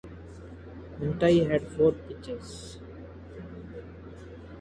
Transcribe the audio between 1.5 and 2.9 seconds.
four pitches.